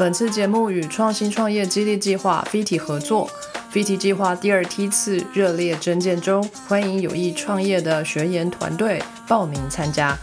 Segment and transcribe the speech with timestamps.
[0.00, 3.30] 本次节目与创新创业激励计划 FIT 合作
[3.70, 10.16] ，FIT 计划第二梯次热烈征件中，欢迎有意创业的学员团队报名参加。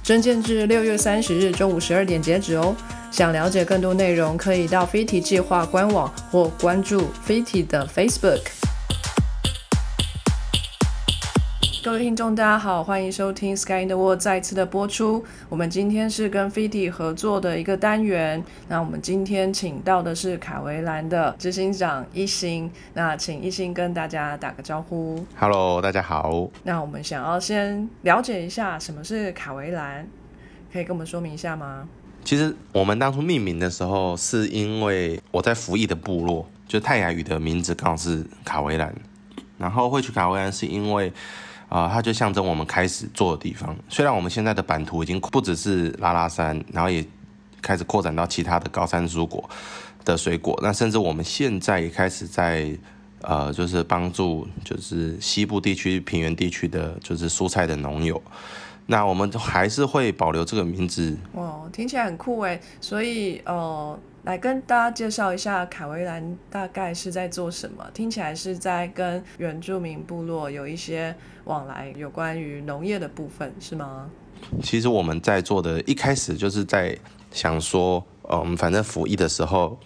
[0.00, 2.72] 征件至六月三十日中午十二点截止哦。
[3.10, 8.42] 想了解更多内容，可以到 FIT 计划官网或关注 FIT 的 Facebook。
[11.86, 15.24] 各位听众，大家好，欢迎收听 Sky in the World 再次的播出。
[15.48, 18.42] 我们今天是跟 Fiti 合作的一个单元。
[18.66, 22.68] 那我们今天请到的是卡维兰的执行长一星。
[22.94, 25.24] 那请一星跟大家打个招呼。
[25.36, 26.50] Hello，大家好。
[26.64, 30.08] 那我们想要先了解一下什么是卡维兰，
[30.72, 31.86] 可以跟我们说明一下吗？
[32.24, 38.92] 其实我们当初命名的时候，是因为我在服役的部落，就泰雅语的名字刚好是卡维兰，
[39.56, 41.12] 然后会取卡维兰是因为。
[41.68, 43.76] 啊，它就象征我们开始做的地方。
[43.88, 47.04] 虽然我们现在的版图已经不只是拉拉山，然后也
[47.60, 49.48] 开始扩展到其他的高山蔬果
[50.04, 50.58] 的水果。
[50.62, 52.76] 那甚至我们现在也开始在
[53.22, 58.22] 呃，就是帮助就是西部地区平原地区的就是蔬菜的农友。
[58.86, 61.16] 那我们还是会保留这个名字。
[61.32, 62.60] 哇，听起来很酷诶。
[62.80, 63.98] 所以呃。
[64.26, 67.86] 来跟大家介绍一下凯维兰大概是在做什么？
[67.94, 74.10] 听起来是在跟原住民部落有一些往来，有关于农业的部分，是吗？
[74.60, 76.98] 其实我们在做的一开始就是在
[77.30, 79.78] 想说，呃，我们反正服役的时候，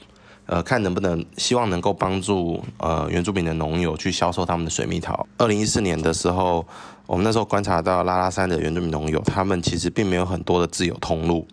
[0.47, 5.27] 呃，看能不能希望能够帮助呃原住民的农友去销售他们的水蜜桃。
[5.36, 6.66] 二零一四年的时候，
[7.04, 11.47] 我们那时候观察到拉拉山的原住民农友，他们其实并没有很多的自有通路，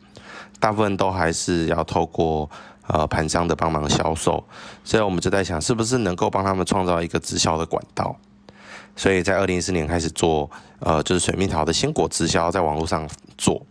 [0.59, 2.49] 大部分都还是要透过。
[2.89, 4.41] 呃，盘商的帮忙销售，
[4.81, 8.15] 所以我们就在想，是不是能够帮他们创造一个直销的管道？
[8.95, 13.05] 所以在二零一四年开始做，呃，就是水蜜桃的鲜果直销，在网络上
[13.37, 13.61] 做。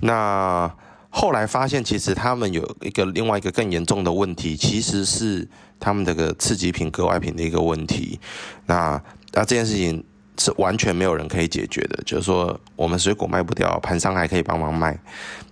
[0.00, 0.74] 那
[1.10, 5.46] 后来发现，其实他们有一个另外一个更严重的问题，其实是
[5.78, 8.18] 他们这个次级品、格外品的一个问题。
[8.64, 8.98] 那
[9.34, 10.02] 那这件事情
[10.38, 14.98] 是完全没有人可以解决的，就是说，我们水果卖不掉，盘商还可以帮忙卖。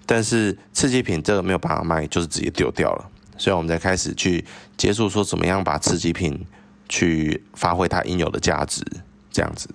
[0.06, 3.10] 但是次级品这个没有办法卖，就是直接丢掉了。
[3.36, 4.44] 所以我们才开始去
[4.76, 6.46] 接触，说怎么样把次级品
[6.88, 8.82] 去发挥它应有的价值。
[9.30, 9.68] 这样子，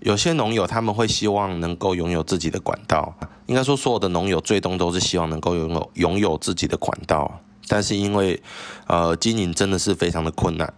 [0.00, 3.14] 有些农友他们会希望能够拥有自己的管道。
[3.46, 7.40] 应该说，所有的农友最终都是希望能够拥有拥有自己的管道。
[7.68, 8.42] 但是因为
[8.86, 10.72] 呃经营真的是非常的困难，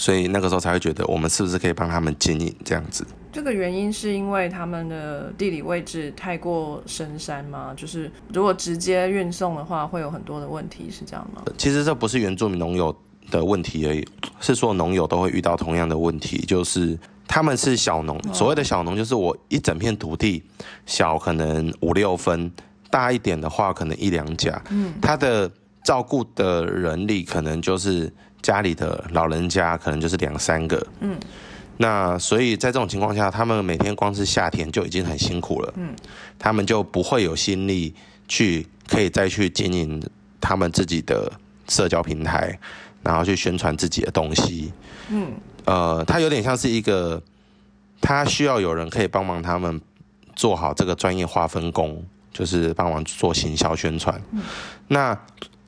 [0.00, 3.06] 所以那个时候才会觉得，我们是不是可以帮他们经营这样子。
[3.30, 7.74] 这个原因是因为他们的地理位置太过深山吗？
[7.76, 11.42] 就是如果直接运送的话，会有很多的问题，是这样吗？
[11.58, 12.96] 其实这不是原住民农友
[13.30, 14.08] 的问题而已，
[14.40, 18.18] 是说农友都会遇到同样的问题，就是他们是小农。
[18.32, 20.42] 所谓的小农，就是我一整片土地，
[20.86, 22.50] 小可能五六分，
[22.88, 24.60] 大一点的话可能一两甲。
[24.70, 25.48] 嗯，他的
[25.84, 28.12] 照顾的人力可能就是
[28.42, 30.86] 家里的老人家，可能就是两三个。
[31.00, 31.18] 嗯。
[31.76, 35.72] 那所以在这种情况下，他们每天光是夏天就已经很辛苦了。
[35.76, 35.96] 嗯，
[36.38, 37.94] 他们就不会有心力
[38.28, 40.02] 去可以再去经营
[40.38, 41.32] 他们自己的
[41.68, 42.58] 社交平台，
[43.02, 44.70] 然后去宣传自己的东西。
[45.08, 45.32] 嗯，
[45.64, 47.22] 呃，他有点像是一个，
[47.98, 49.80] 他需要有人可以帮忙他们
[50.36, 54.20] 做好这个专业划分工，就是帮忙做行销宣传。
[54.32, 54.42] 嗯，
[54.88, 55.18] 那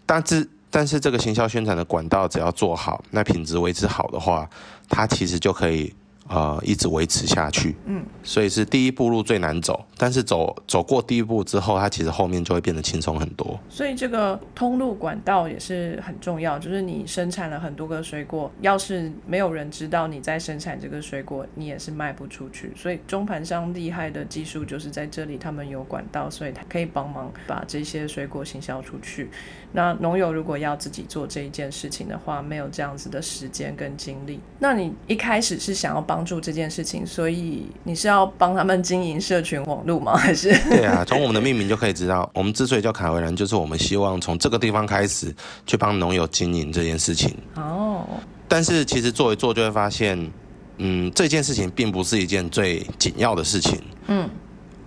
[0.05, 4.51] 但是但是这个行销宣传的管道只要做好，那品质维持好的话，
[4.89, 5.95] 它其实就可以。
[6.29, 13.59] 呃，一直维持下去，嗯，所以是第一步路最难走，但是走走过第一步之后，它其实后面就会变得轻松很多。
[13.69, 22.73] 所以这个通路管道也是很重要，就是你生产了很多个水果，要是没有人知道你在生产这个水果，你也是卖不出去。
[22.77, 29.29] 所以中盘商厉害的技术就是在这里，他们有管道，所以他可以帮忙把这些水果行销出去。
[29.73, 36.23] 那农友如果要自己做这一件事情的话，没有这样子的时间跟精力，那你一开始是想要帮。
[36.23, 40.17] 助这件事情，所以你是要帮他们经营社群网络吗？
[40.17, 40.51] 还是？
[40.71, 45.35] 对啊，从我们的命名就可以知道，我们之所以叫卡维兰，就是我们希望从这个地方开始
[45.67, 47.37] 去帮农友经营这件事情。
[47.57, 48.07] 哦。
[48.47, 50.31] 但是其实做一做就会发现，
[50.79, 53.83] 嗯，这件事情并不是一件最紧要的事情。
[54.07, 54.31] 嗯。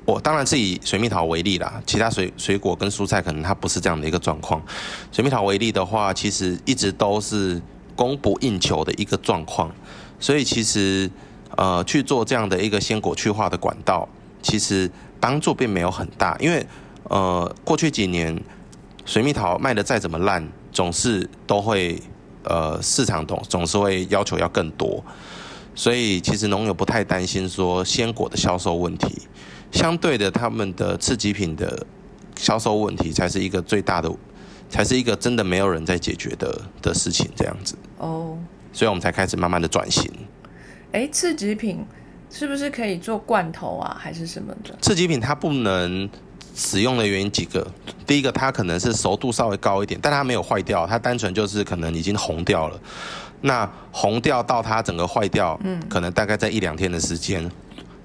[0.06, 4.62] 我当然是以水蜜桃为例啦，其他水水果跟蔬菜可能它不是这样的一个状况。
[5.12, 7.62] 水蜜桃为例的话，其实一直都是
[7.96, 9.70] 供不应求的一个状况，
[10.20, 11.10] 所以其实。
[11.58, 14.06] 呃，去做这样的一个鲜果去化的管道，
[14.42, 14.92] 其实
[15.22, 16.66] 帮助并没有很大，因为
[17.04, 18.38] 呃，过去几年
[19.06, 22.02] 水蜜桃卖的再怎么烂，总是都会
[22.44, 25.02] 呃市场总总是会要求要更多，
[25.76, 29.22] 所以其实农友不太担心说鲜果的销售问题，
[29.76, 31.86] 相对的他们的次级品的
[32.36, 34.10] 销售问题才是一个最大的
[34.70, 37.76] 才是一个真的没有人在解决的的事情，这样子。
[37.98, 38.38] 哦，
[38.74, 40.12] 所以我们才开始慢慢的转型。
[40.92, 41.86] 哎，次级品
[42.32, 44.76] 是不是可以做罐头啊，还是什么的？
[44.82, 46.10] 次级品它不能
[46.56, 47.66] 使用的原因几个，
[48.08, 52.80] 第一个它可能是熟度稍微高一点，但它没有坏掉，它单纯就是可能已经红掉了。
[53.42, 57.52] 那红掉到它整个坏掉，嗯，可能大概在一两天的时间。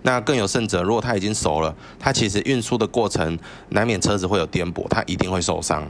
[0.02, 3.38] 那更有甚者，如果它已经熟了，它其实运输的过程
[3.69, 5.87] 难免车子会有颠簸，它一定会受伤。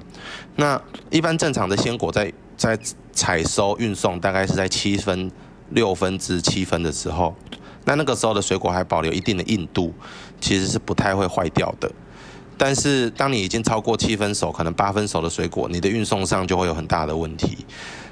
[0.56, 0.80] 那
[1.10, 2.78] 一般正常的鲜果在在
[3.12, 5.30] 采收运送大概是在七分
[5.70, 7.34] 六分之七分的时候，
[7.84, 9.94] 那那个时候的水果还保留一定的硬度，
[10.40, 11.90] 其实是不太会坏掉的。
[12.58, 17.64] 但是当你已经超过七分熟，可能八分熟的水果，你的运送上就会有很大的问题。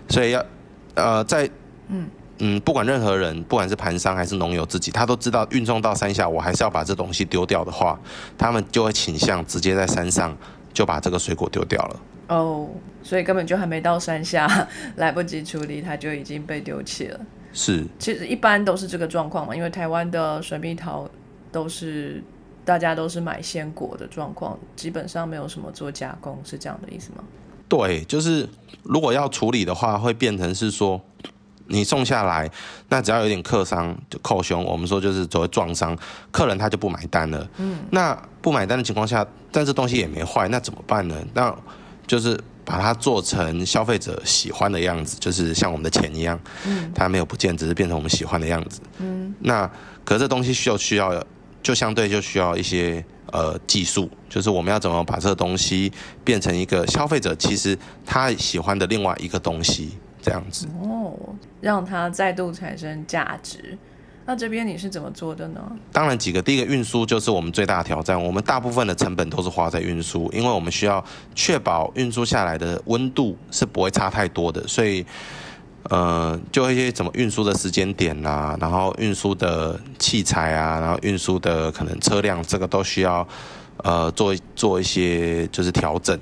[0.08, 0.46] 所以要
[0.94, 1.50] 呃在
[1.88, 2.08] 嗯。
[2.40, 7.98] 嗯，不管任何人，不管是盘商还是农友自己，他都知道运送到山下，我还是要把这东西丢掉的话，
[8.36, 10.36] 他们就会倾向直接在山上
[10.72, 12.00] 就把这个水果丢掉了。
[12.28, 12.68] 哦，
[13.02, 17.20] 所以根本就还没到山下，来不及处理，它就已经被丢弃了。
[17.52, 21.08] 是，其实一般都是这个状况嘛，因为台湾的水蜜桃
[21.50, 22.22] 都是
[22.64, 27.24] 大家都是买鲜果的状况，基本上没有什么做加工，是这样的意思吗？
[27.68, 28.48] 对，就是
[28.84, 31.00] 如果要处理的话，会变成是说。
[31.68, 32.50] 你送下来，
[32.88, 35.96] 那只要有点客伤就扣胸，我们说就是所谓撞伤，
[36.30, 37.48] 客人他就不买单了。
[37.58, 41.14] 嗯，那不买单的情况下，但是东西也没坏，那怎么办呢？
[41.34, 41.54] 那
[42.06, 48.80] 就是把它做成消费者喜欢的样子，就是像我们的钱一样，嗯，它没有不见，只是变成我们喜欢的样子。
[48.98, 49.70] 嗯，那
[50.04, 51.22] 可是这东西需要需要，
[51.62, 55.92] 就相对就需要一些呃技术，就是我们要怎么把这个东西
[56.24, 59.98] 变成一个消费者其实他喜欢的另外一个东西。
[60.28, 61.14] 这样子哦，
[61.62, 63.78] 让它再度产生价值。
[64.26, 65.60] 那这边你是怎么做的呢？
[65.90, 68.22] 当然几个，第一个运输就是我们最大的挑战。
[68.22, 71.02] 我们大部分的成本都是花在运输，因为我们需要
[71.34, 74.62] 确保运输下来的温度是不会差太多的。
[74.68, 75.02] 所以，
[75.84, 83.26] 呃，就一些怎么运输的时间点啊，然后运输的器材啊，然后运输的可能车辆，这个都需要
[83.78, 86.20] 呃做做一些就是调整。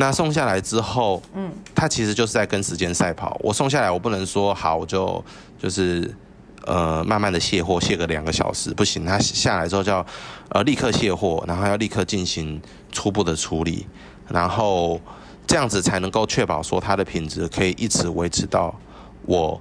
[0.00, 3.36] 那送下来之后，嗯，他其实就是在跟时间赛跑。
[3.42, 5.24] 我送下来，我不能说好，我就
[5.58, 6.08] 就是
[6.66, 9.04] 呃慢慢的卸货，卸个两个小时不行。
[9.04, 10.06] 他下来之后就要
[10.50, 12.62] 呃立刻卸货，然后要立刻进行
[12.92, 13.88] 初步的处理，
[14.28, 15.00] 然后
[15.48, 18.72] 这样子才能够确保说它的品质可以一直维持到
[19.26, 19.60] 我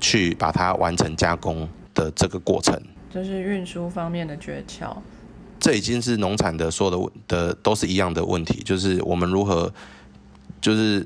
[0.00, 2.76] 去把它完成加工的这个过程。
[3.14, 4.96] 就是运输方面的诀窍。
[5.58, 9.72] 这已经是农产的所有的的都是一样的问题，就是我们如何，
[10.60, 11.04] 就是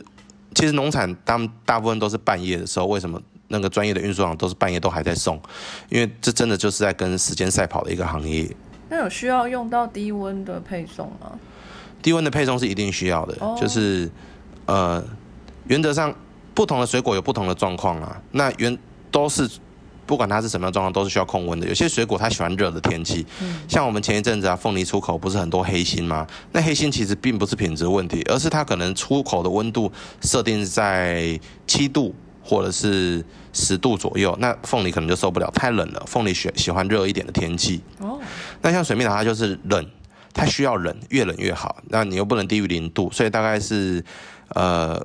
[0.54, 5.40] 其实农产他们大部分都是半夜的时候，为什么那个专业的运输厂都是半夜都还在送？
[5.88, 8.54] 因为这真的就是在跟时间赛跑的一个行业。
[8.88, 11.38] 那有需要用到低温的配送吗？
[12.02, 14.10] 低温的配送是一定需要的，就是
[14.66, 15.02] 呃，
[15.68, 16.14] 原则上
[16.54, 18.76] 不同的水果有不同的状况啊，那原
[19.10, 19.48] 都是。
[20.06, 21.66] 不管它是什么样状况，都是需要控温的。
[21.68, 23.24] 有些水果它喜欢热的天气，
[23.68, 26.26] 像我们前一阵子啊，凤梨出口不是很多黑心吗？
[26.52, 29.90] 那黑心其实并不是品质问题，而是它可能出口的温度
[30.22, 36.02] 设定在七度或者是十度左右，那凤梨可能就受不了，太冷了。
[36.06, 37.80] 凤梨喜喜欢热一点的天气。
[38.00, 38.18] 哦，
[38.60, 39.86] 那像水蜜桃它就是冷，
[40.32, 41.76] 它需要冷，越冷越好。
[41.88, 44.04] 那你又不能低于零度，所以大概是
[44.54, 45.00] 呃，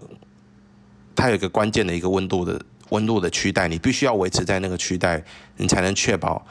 [1.16, 2.60] 它有一个关键的一个温度的。
[2.96, 5.22] 温度的区带，你必须要维持在那个区带，
[5.58, 6.46] 你才能确保。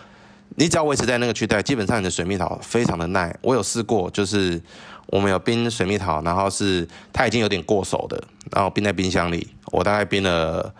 [0.56, 3.34] 你只要维持在那个区带，基本上你的水蜜桃非常的耐。
[3.40, 4.60] 我有试过，就是
[5.06, 8.22] 我们有冰水蜜桃，然后是它已经有点过熟的，
[8.52, 10.72] 然后冰在冰箱里，我大概冰了，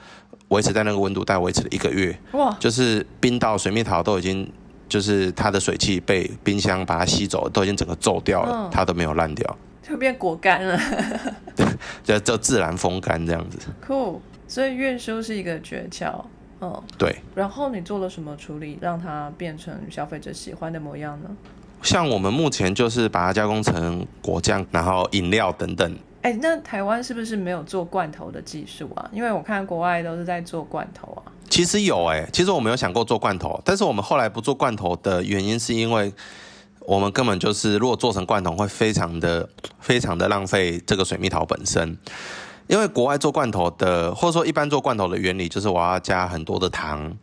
[0.49, 2.17] 维持在那个温度，大概维持了一个月。
[2.33, 2.55] 哇！
[2.61, 4.49] 就是冰到水蜜桃都已经，
[4.89, 10.79] 就是它的水汽被冰箱把它吸走，都已经整个皱掉了，它都没有烂掉，就变果干了。
[12.05, 13.59] 就就自然风干这样子。
[13.85, 14.21] Cool。
[14.47, 16.23] 所以运输是一个诀窍，
[16.61, 17.17] 嗯，对。
[17.35, 21.31] 然后你做了什么处理，让它变成消费者喜欢的模样呢？
[21.83, 25.95] 像我们目前就是把它加工成果酱，然后饮料等等。
[26.23, 29.11] 哎，那台湾是不是没有做罐头的技术啊？
[29.13, 31.33] 因为我看国外都是在做罐头啊。
[31.51, 36.11] 其实有哎，其实我们有想过做罐头，但是我们后来不做罐头的原因是因为
[36.81, 39.47] 我们根本就是如果做成罐头会非常的
[39.81, 41.99] 非常的浪费这个水蜜桃本身。
[42.67, 47.15] 因为国外做罐头的，或者说一般做罐头的原理，就是我要加很多的糖，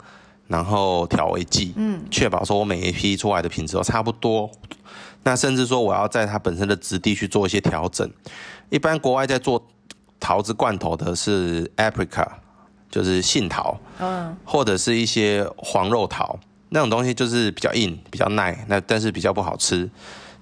[0.48, 4.50] 然后调味剂，嗯，确保说我每一批出来的品质都差不多。
[5.24, 8.10] 那甚至说我要在它本身的质地去做一些调整。
[8.70, 9.64] 一般国外在做
[10.20, 12.28] 桃子罐头的是 apricot，
[12.90, 19.90] 就是杏桃，嗯，或者是一些黄肉桃那种东西，就是比较硬、比较耐，那但是比较不好吃。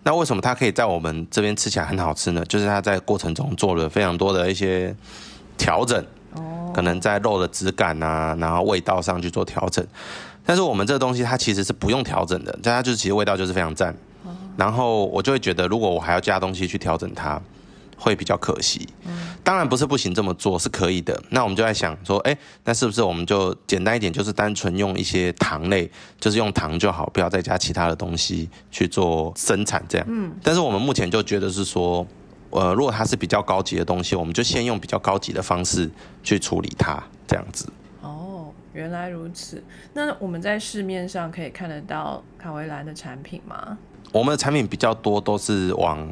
[0.03, 2.43] 那为什么它可以在我们这边吃起来很好吃呢？
[2.45, 4.95] 就是它在过程中做了非常多的一些
[5.57, 6.03] 调整，
[6.33, 9.85] 哦，可能在肉的质感啊，然后味道上去做调整。
[10.45, 13.95] 但是我们这个东西它其实是不用调整的，但它就是其实味道就是非常赞。
[14.57, 17.39] 然后我就会觉得，如果我还要加东西去调整它，
[17.99, 18.87] 会比较可惜。
[19.43, 21.21] 当然不是不行这么做，是可以的。
[21.29, 25.89] 那我们就在想说，哎，那是不是我们就简单一点，就是单纯用一些糖类，
[26.19, 30.07] 就是用糖就好，不要再加其他的东西去做生产这样。
[30.09, 30.33] 嗯。
[30.41, 32.05] 但是我们目前就觉得是说，
[32.51, 35.89] 呃，如果它是比较高级的东西，我们就先用比较高级的方式
[36.23, 37.67] 去处理它，这样子。
[38.01, 39.63] 哦，原来如此。
[39.93, 43.77] 那我们在市面上可以看得到卡维兰的产品吗？
[44.11, 46.11] 我们的产品比较多都是往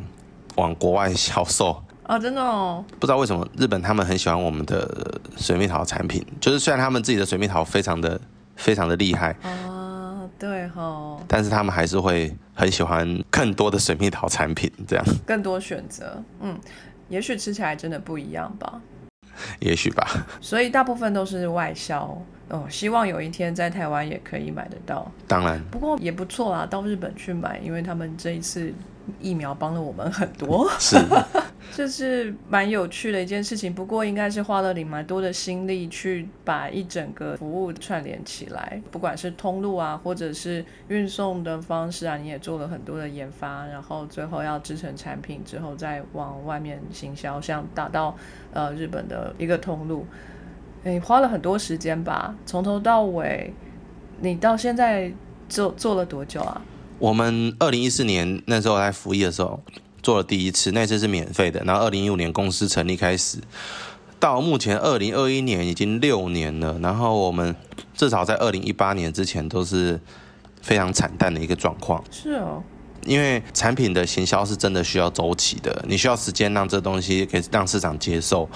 [0.57, 1.81] 往国外销售。
[2.09, 8.19] 哦，真的哦，不知道为什么日本他们很喜欢我们的水蜜桃产品，就是虽然他们自己的水蜜桃非常的
[8.55, 15.05] 非常的厉害啊，对哈，但是他们还是会很喜欢更多的水蜜桃产品，这样。
[15.25, 16.57] 更多选择，嗯，
[17.09, 18.79] 也许吃起来真的不一样吧，
[19.59, 20.07] 也许吧，
[20.39, 28.73] 所以大部分都是外销哦，希望有一天在台湾也可以买得到，当然，不过也不错啦，到日本去买，因为他们这一次
[29.19, 30.97] 疫苗帮了我们很多，是。
[31.75, 48.15] 这是蛮有趣的一件事情，不过应该是花了你蛮多的心力去把一整个服务串联起来，不管是通路啊，或者是运送的方式啊，你也做了很多的研发，然后最后要制成产品之后再往外面行销，像打到
[48.53, 50.05] 呃日本的一个通路，
[50.83, 52.33] 你花了很多时间吧？
[52.45, 53.53] 从头到尾，
[54.21, 55.11] 你到现在
[55.49, 56.61] 做做了多久啊？
[56.99, 59.61] 我们二零一四年那时候来服役的时候。
[60.03, 61.61] 做了第一次，那次是免费的。
[61.65, 63.39] 然后二零一五年公司成立开始，
[64.21, 66.79] 到目前二零二一年已经六年了。
[66.79, 67.53] 然后我们
[67.93, 69.99] 至少在二零一八年之前都是
[70.61, 72.01] 非常惨淡的一个状况。
[72.09, 72.63] 是哦，
[73.07, 78.47] 因为产品的行销是真的需要周期的，你需要时间让这东西可以让市场接受。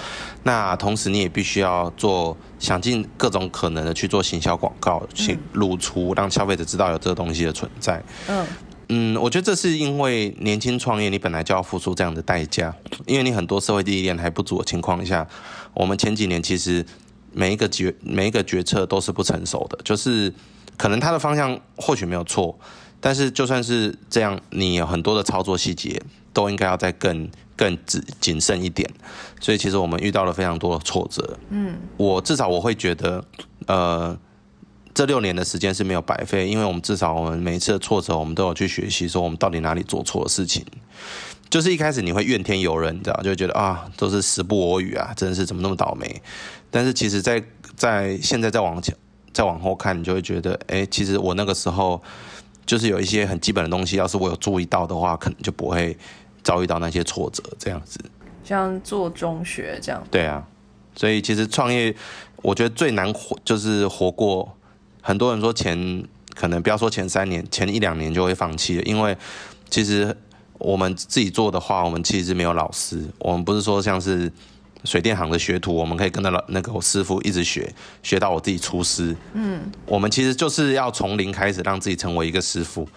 [0.44, 8.04] 那同时你也必须要做想尽各种可能的去做行销广告，去露出让消费者知道有这个东西的存在。
[8.28, 8.46] 嗯。
[8.94, 15.26] 嗯，我觉得这是因为年轻创业，你本来就要付出这样的代价，因为你很多社会历练还不足的情况下，
[15.74, 16.86] 我们前几年其实
[17.32, 20.34] 每一个决每一个决策都是不成熟的，就是
[20.78, 22.54] 可能它的方向或许没有错，
[23.02, 28.90] 但是就算是这样，你有很多的操作细节都应该要再更更谨谨慎一点，
[29.42, 31.38] 所以其实我们遇到了非常多的挫折。
[31.50, 33.26] 嗯，我至少我会觉得，
[33.68, 34.18] 呃。
[34.94, 40.66] 这六年的时间是没有白费，因为我们至少我们每一次的挫折，我们都有去学习，说我们到底哪里做错了事情。
[41.50, 46.22] 就是一开始你会怨天尤人，你知道，就会觉得啊，都是时不我与啊，真的是怎么那么倒霉。
[46.70, 47.42] 但是其实，在
[47.74, 48.94] 在现在再往前
[49.32, 52.04] 再往后看，你就会觉得，哎，其实我那个时候
[52.66, 55.98] 就是有一些很基本的东西，要是我有注意到的话，可能就不会
[56.44, 58.00] 遭遇到那些挫折这样子。
[58.44, 60.04] 像做中学这样。
[60.10, 60.46] 对啊，
[60.96, 61.94] 所以其实创业，
[62.38, 64.58] 我觉得最难活就是活过。
[65.02, 66.04] 很多人说前
[66.36, 69.18] 可能不要说前三年，前一两年就会放弃了，因为
[69.70, 70.16] 其实
[70.60, 74.32] 我们自己做的话，我们其实没有老师，我们不是说像是
[74.84, 79.16] 水电行的学徒，我们可以跟着老那个师傅一直学，学到我自己出师。
[79.34, 82.88] 嗯，我们其实就是要从零开始，让自己成为一个师傅。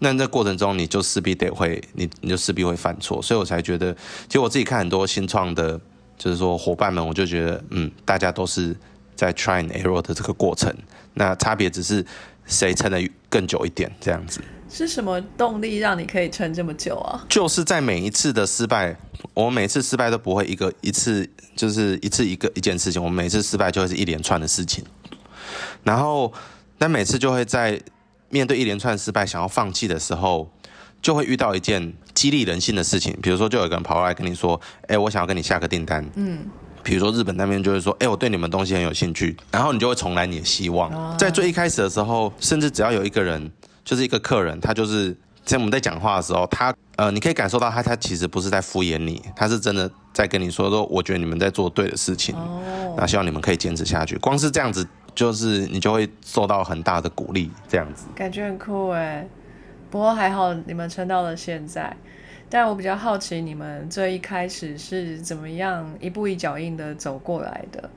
[0.00, 3.94] 那这过程中，你就势必得会，你你就势必会犯错，所以我才觉得，
[4.26, 5.80] 其实我自己看很多新创的，
[6.18, 8.76] 就是说伙伴们，我就觉得，嗯，大家都是
[9.14, 10.74] 在 try and error 的这个过程。
[11.14, 12.04] 那差别只是
[12.44, 13.00] 谁撑的
[13.30, 14.40] 更久一点，这样子。
[14.74, 17.24] 是什么动力让你可以撑这么久啊？
[17.28, 18.96] 就是在每一次的失败，
[19.32, 23.00] 我们每次失败都不会一个一次，就是一次一个一件事情。
[23.00, 24.84] 我们每次失败就会是一连串的事情。
[25.84, 26.32] 然后，
[26.76, 27.80] 但每次就会在
[28.30, 30.50] 面对一连串失败想要放弃的时候，
[31.00, 33.16] 就会遇到一件激励人心的事情。
[33.22, 36.40] 比如说，就有个人跑过来跟你说：“哎，我想要跟你下个订单。”嗯。
[36.82, 41.16] 比如说日本那边就会说，哎，我对你们东西很有兴趣，然后你就会重来你的希望。
[41.16, 43.50] 在最一开始的时候，甚至只要有一个人，
[43.84, 45.14] 就是一个客人，他就是
[45.44, 52.34] 在我们在讲话的时候，他呃，你可以感受到他，他其实不是在敷衍你，他是真的在跟你说说，我觉得你们在做对的事情，
[52.96, 54.16] 那希望你们可以坚持下去。
[54.18, 59.26] 光是这样子，就是你就会受到很大的鼓励，这样子感觉很酷哎。
[59.90, 61.96] 不过还好你们撑到了现在。
[62.50, 67.90] 但我比较好奇，你们这一开始是怎么样一步一脚印的走过来的？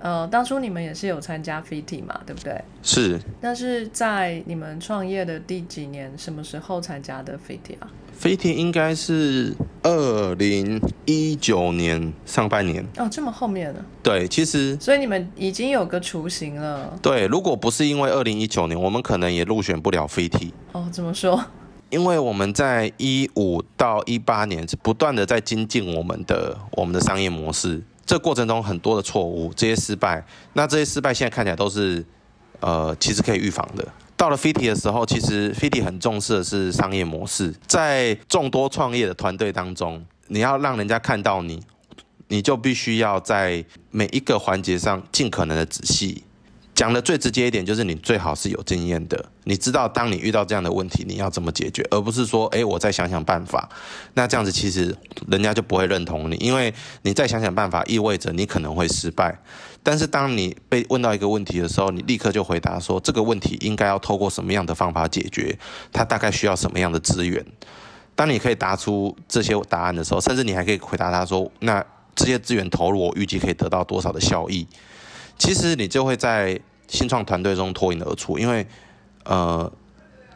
[0.00, 2.58] 呃，当初你们也是有参加 FIT 嘛，对不对？
[2.82, 3.20] 是。
[3.40, 6.10] 那是在你们创业的第几年？
[6.16, 7.88] 什么时候参加的 FIT 啊
[8.20, 12.82] ？FIT 应该是二零一九年上半年。
[12.96, 13.84] 哦，这么后面呢？
[14.02, 14.74] 对，其实。
[14.80, 16.98] 所以你们已经有个雏形了。
[17.02, 20.50] 对，如果不是因为二零一九年，我们可能也入选不了 FIT。
[20.72, 21.44] 哦，怎么说？
[21.90, 30.20] 因为我们在一五到一八年是不断的在精进我们的我们的商业模式，这过程中很多的错误，这些失败，
[30.54, 32.04] 那这些失败现在看起来都是
[32.58, 33.86] 呃其实可以预防的。
[34.16, 41.62] 到了 Fiti 的时候，其实 Fiti 很重视的是商业模式，在众多创业的团队当中，你要让人家看到你，
[42.26, 46.24] 你就必须要在每一个环节上尽可能的仔细。
[46.80, 53.68] 讲的最直接一点，就是你最好是有经验的，你知道当你遇到这样的问题，你要怎么解决，而不是说，哎，我再想想办法。
[54.14, 54.96] 那这样子其实
[55.28, 56.72] 人家就不会认同你，因为
[57.02, 59.38] 你再想想办法，意味着你可能会失败。
[59.82, 65.58] 但是当你被问到一个问题的时候，你立刻就回答说，这个问题应该要透过什么样的方法解决，
[65.92, 67.44] 它大概需要什么样的资源。
[68.14, 71.84] 当你可以答出这些答案的时候，甚至你还可以回答他说，那
[72.14, 74.66] 这些资源投入，我预计可以得到多少的效益。
[75.36, 76.58] 其实你就会在。
[76.90, 78.66] 新创团队中脱颖而出，因为
[79.24, 79.72] 呃，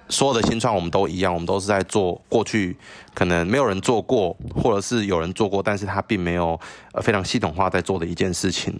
[0.08, 2.76] 所有的新创我们都一样，我们都是在做过去
[3.12, 6.58] 可能没有人做过，或者是有人做过，但是他并没有
[6.92, 8.78] 呃非常系统化在做的一件事情。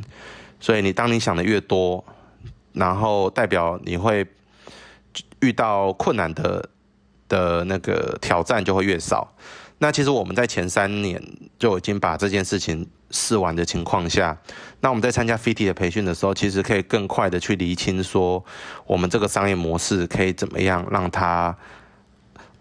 [0.61, 2.03] 所以你当你想的越多，
[2.73, 4.25] 然后代表你会
[5.41, 6.69] 遇到困难的
[7.29, 9.29] 的那个挑战就会越少。
[9.79, 11.21] 那其实我们在前三年
[11.59, 14.37] 就已经把这件事情试完的情况下，
[14.81, 18.45] 那我们在参加 FIT 的培训的时候，其实可以更快的去厘清说，
[18.87, 21.57] 我们这个商业模式可以怎么样让它，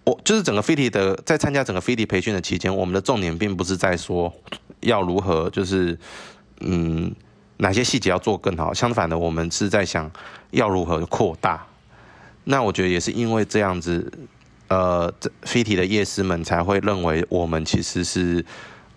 [0.03, 4.33] 我就是整个 FIT 的在参加整个 FIT 培训的期间，我们的重点并不是在说
[4.81, 5.97] 要如何就是
[6.59, 7.13] 嗯
[7.57, 10.11] 哪些细节要做更好，相反的，我们是在想
[10.51, 11.65] 要如何扩大。
[12.43, 14.11] 那我觉得也是因为这样子。
[14.69, 18.43] 呃，这 FIT 的夜师们才会认为我们其实是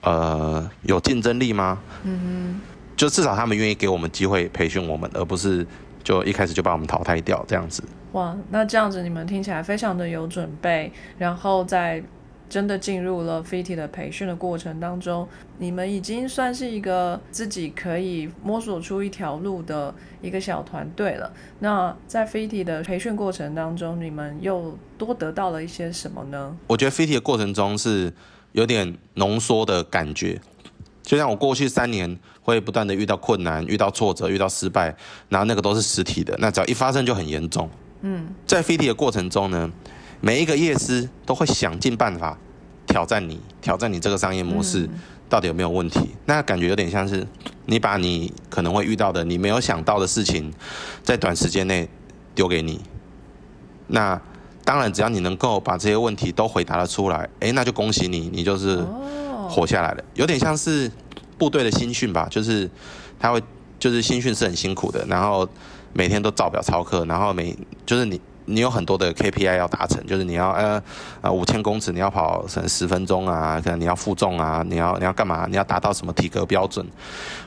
[0.07, 1.79] 呃有竞争力吗？
[2.05, 2.61] 嗯哼，
[2.97, 5.67] 就至少他们愿意给我们机会培训我们，而不是
[6.03, 7.83] 就一开始就把我们淘汰掉这样子。
[8.13, 12.03] 哇，那这样子你们听起来非常的有准备，然后在。
[12.49, 15.27] 真的进入了 FIT 的培训的过程当中，
[15.59, 21.33] 你们已经算是一个自己可以摸索出一条路的一个小团队了。
[21.59, 26.57] 那在 FIT 的培训过程当中，你们又多得到了一些什么呢？
[26.69, 28.13] 我觉得 FIT 的过程中是
[28.57, 30.41] 有点浓缩的感觉，
[31.03, 34.97] 就像我过去三年会不断的遇到困难、遇到挫折、遇到失败，
[35.29, 37.69] 然后那个都是实体的，那只要一发生就很严重。
[38.01, 39.71] 嗯，在 FIT 的过程中呢。
[40.19, 42.37] 每一个业师都会想尽办法
[42.87, 44.89] 挑战你，挑战你这个商业模式
[45.29, 46.09] 到底有没有问题？
[46.25, 47.25] 那感觉有点像是
[47.67, 50.51] 你把你可能会遇到的、你没有想到的事情，
[51.03, 51.87] 在短时间内
[52.35, 52.81] 丢给你。
[53.87, 54.19] 那
[54.67, 58.85] 当然，只要你能够把这些问题都回答了出来，诶，那就恭喜你，你就是
[59.49, 60.05] 活下来了。
[60.15, 60.91] 有点像是
[61.39, 62.69] 部队的新训吧，就是
[63.19, 63.41] 他会，
[63.79, 65.49] 就是新训是很辛苦的，然后
[65.93, 68.21] 每天都照表操课，然后每就是你。
[68.47, 70.83] 你有很多的 KPI 要达成，就是你要呃
[71.21, 75.47] 呃五千公尺你要跑成十分钟啊，可能你要负重啊，你要你要干嘛？
[75.51, 76.87] 你要达到什么体格标准？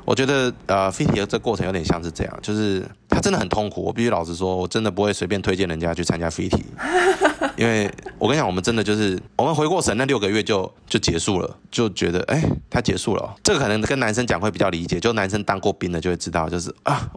[0.06, 3.82] 我觉得呃飞体的这过程有点像是这样，就是它真的很痛苦。
[3.84, 6.64] 我必须老实说，我真的不会随便推荐人家去参加飞体，
[7.56, 13.36] 因为我跟你讲，我们真的就是我们回过神那六个月就就结束了，就觉得哎，它结束了。
[13.44, 17.10] 这个可能跟男生讲会比较理解，就男生当过兵的就会知道，就是啊，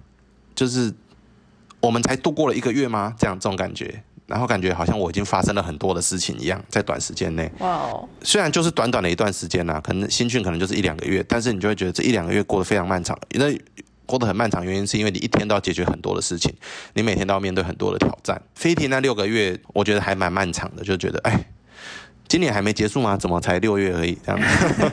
[0.54, 0.92] 就是。
[1.82, 3.14] 我们才度过了一个月吗？
[3.18, 7.50] 这样这种感觉，然后感觉好像我已经发生了很多的事情一样，在短时间内。
[7.58, 8.08] 哇哦！
[8.22, 13.18] 虽然就是短短的一段时间呐，可能新训可能就是一两个月，但是你就会觉得这一两个月过得非常漫长。
[13.34, 13.60] 因为
[14.06, 16.54] 过得很漫长，原因是因为你一天都要解决很多的事情，
[16.94, 18.40] 你每天都要面对很多的挑战。
[18.54, 21.44] 飞艇那六个月，我觉得还蛮漫长的，就觉得哎。
[22.32, 23.14] 今年还没结束吗？
[23.14, 24.16] 怎么才六月而已？
[24.24, 24.40] 这样。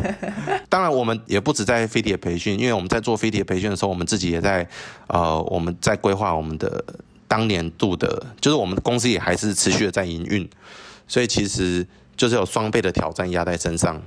[0.68, 4.68] 当然，我们也不止在飞碟培训，因为我们在做飞碟培训的时候，我们自己也在
[5.08, 6.84] 呃，我们在规划我们的
[7.30, 10.46] 当年度的，就是我们公司也还是持续的在营运，
[11.08, 14.02] 所以其实就是有双倍的挑战压在身上，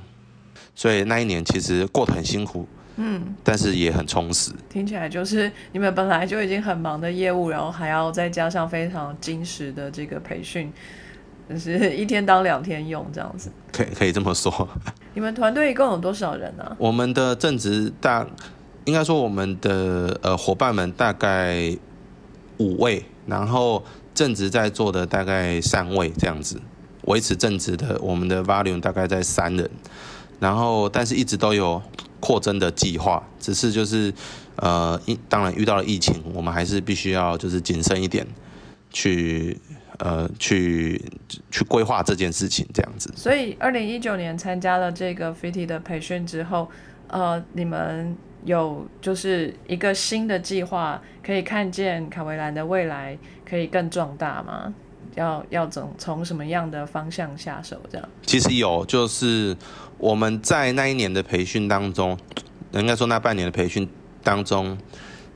[0.74, 4.52] 所以那一年其实过得很辛苦，嗯，但是也很充实。
[4.68, 10.70] 听起来就是你们本来就已经很忙的业务，然后还要再加上非常精实的这个培训。
[11.52, 14.68] 就是一天当两天用这样子，可以可以这么说。
[15.14, 16.76] 你们团队一共有多少人呢？
[16.78, 18.26] 我们的正职大，
[18.84, 21.76] 应该说我们的呃伙伴们大概
[22.58, 23.84] 五位，然后
[24.14, 26.60] 正职在做的大概三位这样子，
[27.04, 29.70] 维持正职的我们的 volume 大概在三人，
[30.40, 31.82] 然后但是一直都有
[32.20, 34.12] 扩增的计划，只是就是
[34.56, 38.26] 呃一当然遇到了疫情，我们还是必须要就是谨慎一点
[38.90, 39.60] 去。
[40.02, 41.00] 呃，去
[41.48, 43.12] 去规划这件事情，这样子。
[43.14, 46.68] 所以，二零一九年参加了这个 FIT 的培训之后，
[47.06, 53.16] 呃，你们有就是一个新的计划，可以看见卡维兰的未来
[53.48, 54.74] 可以更壮大吗？
[55.14, 57.76] 要要怎从什么样的方向下手？
[57.88, 59.56] 这样其实有，就是
[59.98, 62.18] 我们在那一年的培训当中，
[62.72, 63.88] 应该说那半年的培训
[64.24, 64.76] 当中，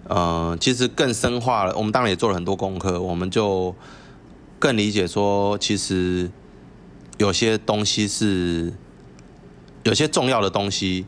[0.09, 1.76] 呃，其实更深化了。
[1.76, 3.72] 我们当然也做了很多功课，我们就
[4.58, 6.30] 更理解说，其实
[7.18, 8.72] 有些东西是
[9.84, 11.06] 有些重要的东西，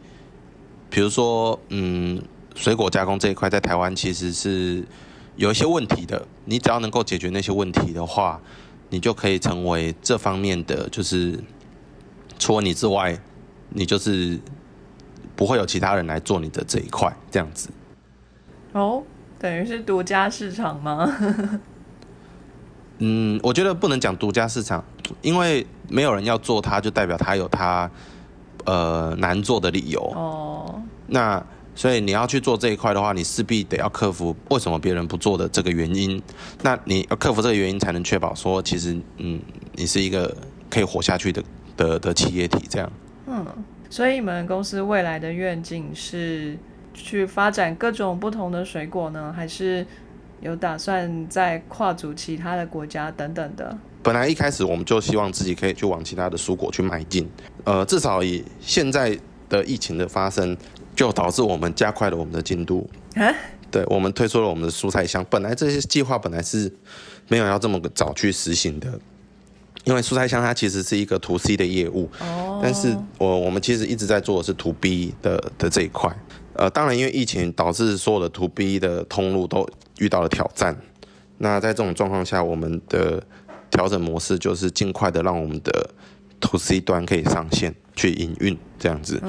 [0.91, 2.23] 比如说，嗯，
[2.55, 4.85] 水果加工这一块在台湾其实是
[5.37, 6.27] 有一些问题的。
[6.45, 8.41] 你只要能够解决那些问题的话，
[8.91, 11.39] 你就可以成为这方面的，就是
[12.39, 13.19] 除了你之外，
[13.71, 14.39] 你就是
[15.37, 17.69] 不会有其他人来做你的这一块，这样子。
[18.73, 19.03] 哦，
[19.39, 21.07] 等于是独家市场吗？
[22.99, 24.85] 嗯，我觉得不能讲独家市场，
[25.23, 27.91] 因为没有人要做它，就代表它有它
[28.65, 30.01] 呃难做的理由。
[30.15, 36.21] 哦，那所以你要去做这一块的话，你势必得要克服为什么别人不做的这个原因。
[36.63, 39.41] 那你要克服这个原因，才能确保说，其实嗯，
[39.75, 40.37] 你是一个
[40.69, 41.43] 可以活下去的
[41.77, 42.91] 的的企业体这样。
[43.29, 43.47] 嗯，
[43.89, 46.59] 所以你们公司未来的愿景是
[46.95, 49.87] 去发展各种不同的水果呢，还是
[50.41, 53.77] 有打算再跨足其他的国家等等的？
[54.03, 57.29] 本来一开始我们就希望自己可以去往其他的蔬果去迈进，
[57.65, 60.57] 呃，至少以现在的疫情的发生，
[60.95, 62.89] 就导致我们加快了我们的进度。
[63.15, 63.35] 啊？
[63.71, 65.25] 对，我们推出了我们的蔬菜箱。
[65.29, 66.73] 本来这些计划本来是
[67.27, 68.99] 没有要这么早去实行的，
[69.85, 76.11] 因为蔬菜箱它其实是一个 to C 的业务，哦，但是我我们其实一直在做的是 to B 的的这一块。
[76.59, 79.65] 呃，当然因为疫情导致所有的 to B 的通路都
[79.99, 80.77] 遇到了挑战。
[81.39, 83.23] 那在这种状况下，我们的
[83.71, 85.91] 调整模式就是尽快的让我们的
[86.41, 89.23] to C 端可以上线去营运，这样子。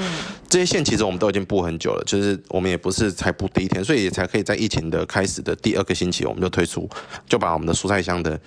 [0.49, 6.89] 这些线其实我们都已经布很久了，就是我们也不是才布第一天，所以也才可以在疫情的开始的第二个星期我们就推出，
[7.27, 8.39] 就把我们的蔬菜箱的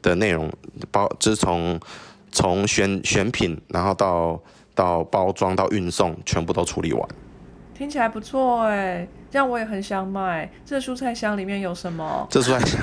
[0.00, 0.50] 的内容
[0.90, 1.78] 包，就是从
[2.30, 4.42] 从选选品，然后到
[4.74, 7.08] 到包装到运送，全部都处理完。
[7.82, 10.48] 听起来不错哎，这样我也很想买。
[10.64, 12.24] 这蔬菜箱里面有什么？
[12.30, 12.80] 这蔬菜箱，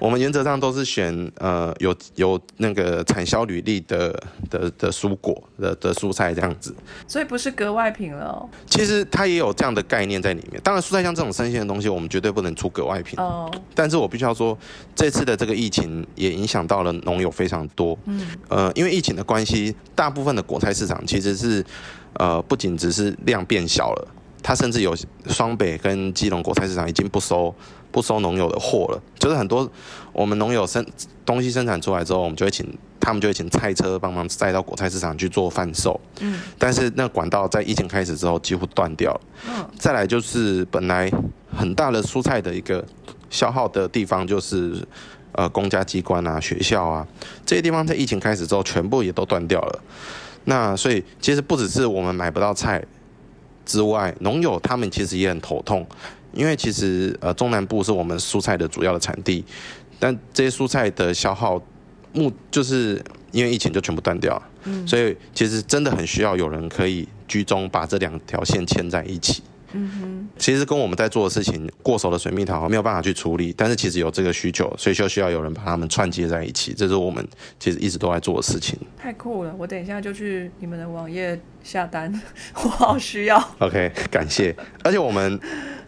[0.00, 6.74] 我们原则上都是选呃有有那个产销履历的的的蔬果的的蔬菜这样子。
[7.06, 8.50] 所以不是格外品了哦。
[8.66, 10.60] 其实它也有这样的概念在里面。
[10.64, 13.16] 当然，蔬菜箱这种生鲜的东西，我们绝对不能出格外品。
[13.20, 14.58] 哦，但是我必须要说，
[14.96, 17.96] 这次的这个疫情也影响到了农友非常多。
[18.06, 21.64] 嗯，呃，因为疫情的关系，大部分的果菜市场其实是
[22.14, 24.08] 呃不仅只是量变小了，
[24.46, 24.94] 它甚至有
[25.26, 27.52] 双北跟基隆果菜市场已经不收
[27.90, 29.02] 不收农友的货了。
[29.18, 29.68] 就是很多
[30.12, 30.86] 我们农友生
[31.24, 32.64] 东西生产出来之后，我们就会请
[33.00, 36.00] 他们就会请菜车帮忙载到果菜市场去做贩售。
[36.20, 39.20] 嗯，但是那管道在疫情开始之后几乎断掉了。
[39.48, 41.10] 嗯，再来就是本来
[41.52, 42.84] 很大的蔬菜的一个
[43.28, 44.76] 消耗的地方，就是
[45.32, 47.04] 呃公家机关啊、学校啊
[47.44, 49.82] 这些地方，在疫情开始之后，全部也都断掉了。
[50.44, 52.80] 那所以其实不只是我们买不到菜
[53.66, 55.86] 之外，农友他们其实也很头痛，
[56.32, 59.44] 因为其实呃中南部是我们蔬菜的主要的产地，
[59.98, 61.60] 但这些蔬菜的消耗
[62.12, 64.42] 目就是因为疫情就全部断掉了。
[64.64, 69.42] 嗯所以其实真的很需要有人可以居中把这两条线牵在一起。
[69.72, 77.26] 嗯哼，其实跟我们在做的事情过熟的水蜜桃没有办法去处理，但是其实有这个需求，所以就需要有人把它们串接在一起，这是我们
[77.58, 78.78] 其实一直都在做的事情。
[78.96, 79.54] 太酷了！
[79.58, 82.12] 我等一下就去你们的网页下单，
[82.54, 83.42] 我好需要。
[83.58, 84.54] OK，感谢。
[84.84, 85.38] 而且我们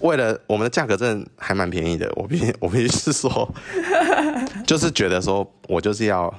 [0.00, 3.48] 为了我们的价格真的还蛮便宜的，我必须我必须是说，
[4.66, 6.32] 就是觉得说我就是要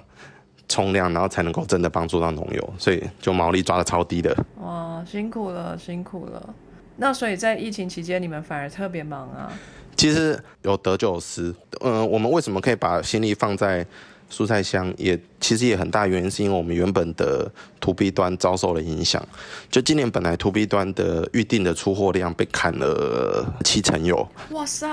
[0.68, 4.36] 冲量，然后才能够真的帮助到农友，所以就毛利抓的超低的。
[4.62, 6.54] 哇，辛苦了，辛苦了。
[7.00, 9.52] 那所以在疫情期间，你们反而特别忙啊。
[9.96, 11.54] 其实有得就有失。
[11.82, 13.86] 嗯、我们为什么可以把心力放在
[14.32, 14.94] 蔬菜箱？
[14.98, 19.22] 也其实也很大原因是因为我们原本的 to B 端遭受了影响。
[19.70, 24.88] 就今年本来 to B 端的预定的出货量被砍了七成有，哇塞，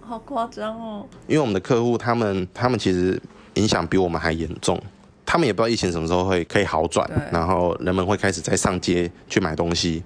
[0.00, 1.06] 好夸张哦。
[1.26, 3.20] 因为我们的客户他们他们其实
[3.54, 4.80] 影响比我们还严重。
[5.26, 10.04] 他们也不知道疫情什么时候会可以好转，然后人们会开始再上街去买东西，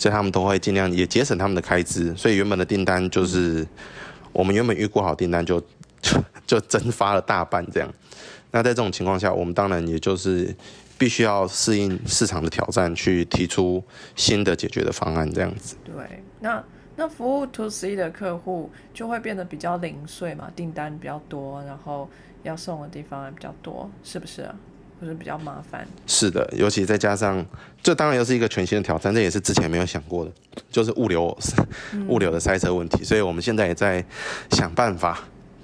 [0.00, 2.16] 所以他们都会尽量也节省他们的开支。
[2.16, 3.66] 所以原本的订单就是
[4.32, 5.60] 我们原本预估好订单就
[6.00, 7.92] 就就蒸发了大半这样。
[8.50, 10.52] 那在这种情况下，我们当然也就是
[10.96, 13.84] 必须要适应市场的挑战，去提出
[14.16, 15.76] 新的解决的方案这样子。
[15.84, 15.94] 对，
[16.40, 16.64] 那
[16.96, 22.08] 那服务 to C 的客户就会变得比较零碎嘛，订单比较多，然后
[22.42, 24.54] 要送的地方也比较多，是不是啊？
[25.00, 25.86] 或者比较麻烦？
[26.06, 27.44] 是的，尤其再加上，
[27.82, 30.30] 这当然又是一个全新的挑战，这也是之前没有想过的，
[30.70, 31.36] 就是物流
[32.06, 33.02] 物流的塞车问题。
[33.02, 34.04] 所以我们现在也在
[34.50, 35.18] 想办法，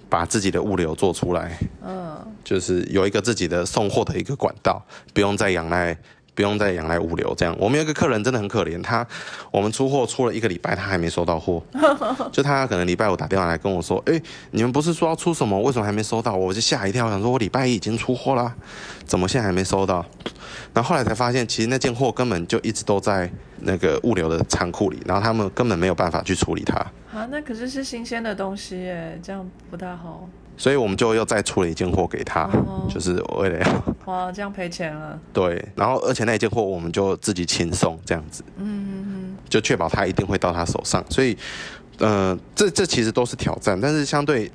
[0.09, 5.96] 把自己的物流做出来，嗯，就是有一个自己的送货的一个管道，不用再仰赖。
[6.37, 7.57] 不用再仰赖物流，这样。
[7.59, 9.05] 我们有一个客人真的很可怜，他
[9.51, 11.62] 我们出货出了一个礼拜，他还没收到货。
[12.31, 14.20] 就他可能礼拜五打电话来跟我说：“哎、
[14.51, 15.59] 你们不是说要出什么？
[15.62, 18.55] 为什么还没收到？”我就吓一跳，想说我礼拜一已经出货啦，
[19.07, 20.05] 怎么现在还没收到？
[20.75, 26.77] 然后后来才发现，其实那件货根本就一直都在那个物流的仓库里，然后他们根本没有办法去处理它，
[27.12, 30.29] 啊，那可是是新鲜的东西耶，这样不大好。
[30.57, 35.19] 所以我们就又再出了一件货给他，哦就是为了要哇，这样赔钱了。
[35.33, 41.05] 对，然后而且那一件货我们就自己轻送这样子，嗯就确保他一定会到他手上。
[41.11, 41.37] 所以，
[41.99, 44.51] 呃，这这其实都是挑战，但是相对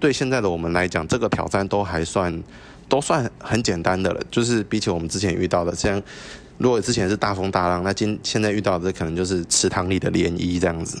[0.00, 2.42] 对现在的我们来讲，这个挑战都还算
[2.88, 4.20] 都算很简单的了。
[4.30, 6.02] 就是比起我们之前遇到的，像
[6.56, 10.96] 如果之前是大风大浪，那今现在遇到的可能就是池塘里的涟漪这样子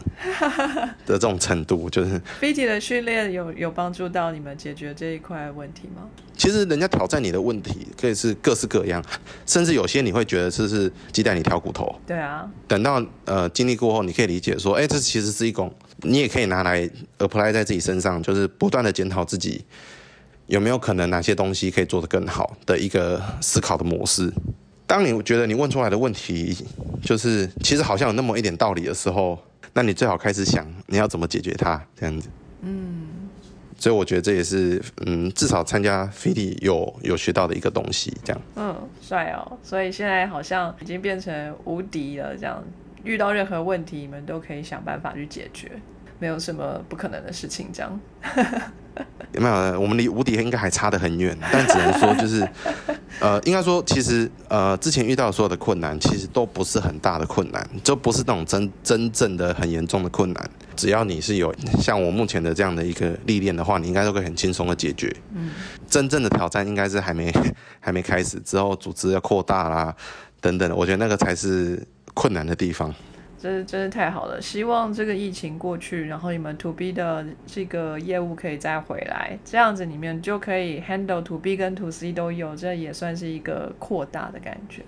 [1.06, 6.02] 的这种程度，就是飞机的训练有有帮助到你们解决这一块问题吗？
[6.36, 9.02] 其实人家挑战你的问题可以是各式各样，
[9.46, 11.94] 甚至有些你会觉得这是鸡蛋里挑骨头。
[12.04, 19.64] 对啊，等到呃经历过后，你可以理解说，哎，这其实是一种，你也可以拿来 apply 在自己身上，就是不断的检讨自己
[20.46, 24.32] 有没有可能哪些东西可以做得更好的一个思考的模式。
[24.86, 26.56] 当你觉得你问出来的问题
[27.02, 29.38] 就是其实好像有那么一点道理的时候，
[29.72, 32.28] 那你最好开始想你要怎么解决它，这样子。
[32.62, 33.08] 嗯。
[33.76, 38.40] 所以我觉得这也是，嗯，至少参加 FIDI 有有学到的一个东西，这样。
[38.54, 39.58] 嗯，帅哦。
[39.62, 42.62] 所以现在好像已经变成无敌了，这样
[43.02, 45.72] 遇到任何问题，你们都可以想办法去解决，
[46.24, 48.00] 没有什么不可能的事情，这样。
[49.32, 52.48] 没有，我们离无敌应该还差得很远，但只能说就是，
[53.20, 60.50] 呃，应该说其实呃之前遇到所有的困难，其实都不是很大的困难，就不是那种真真正的很严重的困难。
[60.74, 65.14] 只要你是有像我目前的这样的一个历练的话，你应该都可以很轻松的解决。
[65.34, 65.50] 嗯，
[65.86, 67.30] 真正的挑战应该是还没
[67.80, 69.94] 还没开始，之后组织要扩大啦
[70.40, 72.94] 等等的，我觉得那个才是困难的地方。
[73.44, 74.40] 真是真是太好了！
[74.40, 84.80] 希望这个疫情过去，然后你们 To B 的这个业务可以再回来，这样子你们就可以 handle To B 跟 To C 都有，这也算是一个扩大的感觉。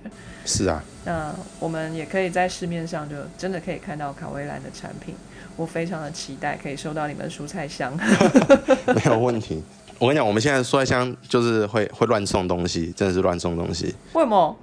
[0.47, 5.15] 是啊，那我们也可以在市面上就真的可以看到卡威兰的产品，
[5.55, 7.95] 我非常的期待可以收到你们蔬菜箱。
[8.97, 9.63] 没有问题。
[9.99, 13.95] 我跟你讲，我们现在蔬菜箱就是会会乱送东西，真的是乱送东西。
[14.15, 14.57] 为什么？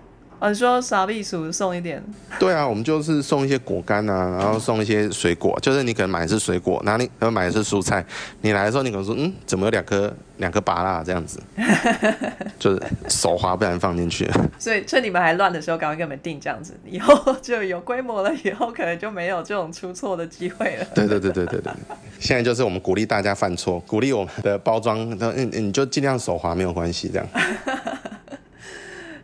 [0.44, 2.04] 哦你说傻避暑送一点，
[2.38, 8.06] 对啊，我们就是送一些果干啊，然后送一些水果，就是你可能买的是水果，然后你可能买的是蔬菜，
[8.42, 11.42] 你来的时候你可能说，嗯，怎么有两颗两颗芭辣这样子，
[12.60, 14.30] 就是手滑不然放进去。
[14.60, 20.86] 所以趁你们还乱的时候，赶快给你们订这样子，以后就有规模了，以后可能就没有这种出错的机会了。
[20.94, 21.72] 对对对对对对，
[22.20, 27.26] 现在就是我们鼓励大家犯错，鼓励我们的包装，嗯，你就尽量手滑没有关系，这样。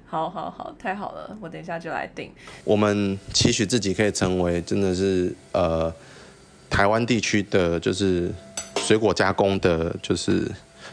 [0.10, 2.32] 好好好，太好了，我等一下就来订。
[2.64, 5.94] 我们期许自己可以成为真的是呃
[6.68, 8.34] 台湾地区的就是
[8.78, 10.50] 水果加工的，就是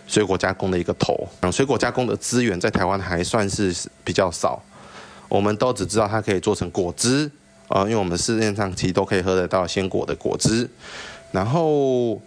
[0.07, 1.27] 水果加工的一个头。
[1.41, 3.75] 嗯，水果加工的资源在台湾还算是
[4.05, 4.63] 比较少，
[5.31, 7.31] 我们都只知道它可以做成果汁，
[7.69, 10.69] 呃，因为我们市面上其实都可以喝得到鲜果的果汁，
[11.33, 12.21] 然后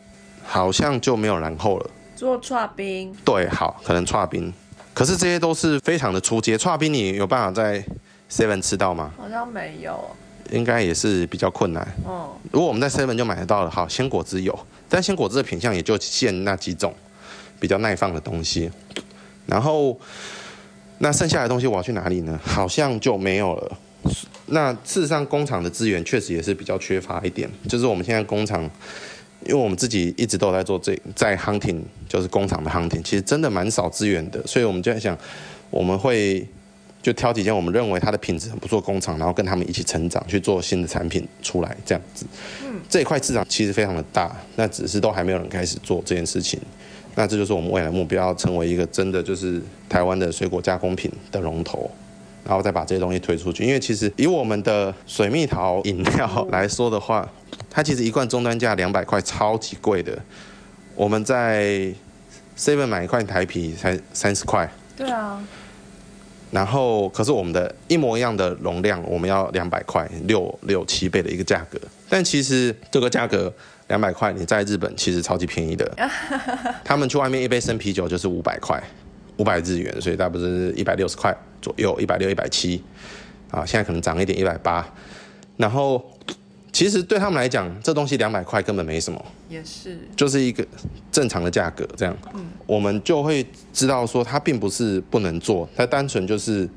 [0.43, 1.89] 好像就没有然后了。
[2.15, 4.51] 做串冰，对，好，可能串冰，
[4.93, 6.57] 可是这些都是非常的出街。
[6.57, 7.83] 串冰你有办法在
[8.29, 9.11] Seven 吃到吗？
[9.17, 10.15] 好像没有。
[10.51, 11.87] 应该也是比较困难。
[12.07, 14.57] 嗯，如果我们在 Seven 就买得到了，好，鲜果汁有，
[14.89, 16.91] 但鲜果汁的品相也就限那几种
[17.59, 18.71] 比较耐放的东西。
[19.45, 19.99] 然后，
[20.97, 22.39] 那剩下的东西我要去哪里呢？
[22.43, 23.77] 好像就没有了。
[24.47, 27.47] 那事实上，工厂的资源确实也是比较缺乏一点。
[27.67, 28.67] 就是我们现在工厂，
[29.45, 34.45] 因为我们自己一直都有在做这在 hunting，就是工厂的 hunting，其实真的蛮少资源的。
[34.45, 35.17] 所以我们就在想，
[35.69, 36.45] 我们会
[37.01, 42.25] 就挑几间我们认为它的品质很不错工厂，然后跟他们一起成长，去做新的产品出来，这样子。
[42.65, 46.59] 嗯，这一块市场其实非常的大，那只是都还没有人开始做这件事情。
[47.15, 51.89] 那这就是我们未来目标，要成为一个真的就是台湾的水果加工品的龙头。
[52.45, 57.29] 然后再把这些东西推出去，因为其实以我们的水蜜桃饮料来说的话，
[57.69, 60.17] 它其实一罐终端价两百块，超级贵的。
[60.95, 61.93] 我们在
[62.57, 65.41] Seven 买一块台啤才三十块，对啊，
[66.51, 71.79] 然后可是我们的一模一样的容量，我们要两百块，六六七倍的一个价格。
[72.09, 73.53] 但其实这个价格
[73.87, 75.89] 两百块，你在日本其实超级便宜的。
[76.83, 78.81] 他们去外面一杯生啤酒就是五百块，
[79.37, 82.83] 五百日元，所以大概不是一百六十块左右，一百六、一百七
[83.51, 84.85] 啊，现在可能涨一点，一百八。
[85.55, 86.03] 然后
[86.71, 90.65] 其实对他们来讲，这东西两百块根本没什么，也是，就是一个
[91.11, 92.15] 正常的价格这样。
[92.67, 96.69] 我们就会知道说，它并不是不能做，它单纯就是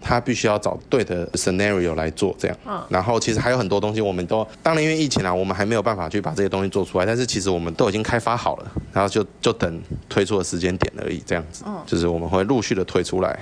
[0.00, 2.56] 它必须要找对的 scenario 来做这样。
[2.66, 11.64] 嗯然后其实还有很多东西，我们都当然因为疫情啊，我们还没有办法去把这些东西做出来，但是其实我们都已经开发好了，然后就就等推出的时间点而已，这样子。
[11.66, 13.38] 嗯就是我们会陆续的推出来。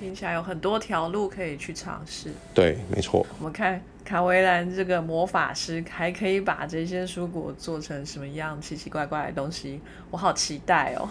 [0.00, 2.32] 听起来有很多条路可以去尝试。
[2.54, 3.26] 对，没错。
[3.38, 9.78] 我们看卡维兰这个魔法师还可以把这些蔬果做成什么样奇奇怪怪的东西，
[10.10, 11.06] 我好期待哦。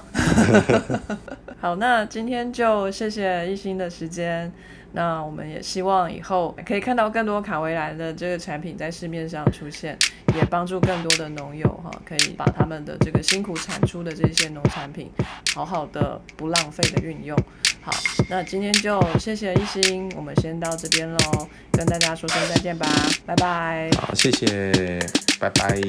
[1.62, 4.52] 好，那今天就谢谢一心的时间。
[4.94, 9.96] 那我们也希望以后可以看到更多卡维兰的这个产品在市面上出现，
[10.34, 15.12] 也帮助更多的农友哈，可以把他们的这个辛苦产出的这些农产品，
[15.54, 17.38] 好好的不浪费的运用。
[17.88, 17.94] 好，
[18.28, 22.86] 那今天就谢谢一心，我们先到这边喽，跟大家说声再见吧，
[23.26, 23.90] 拜拜。
[24.02, 25.00] 好，谢谢，
[25.40, 25.80] 拜拜。